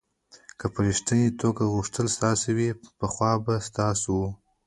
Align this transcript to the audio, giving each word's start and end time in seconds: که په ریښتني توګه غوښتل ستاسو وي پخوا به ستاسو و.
که 0.59 0.65
په 0.73 0.79
ریښتني 0.85 1.27
توګه 1.41 1.63
غوښتل 1.75 2.05
ستاسو 2.15 2.47
وي 2.57 2.69
پخوا 2.99 3.31
به 3.45 3.53
ستاسو 3.67 4.11
و. 4.19 4.23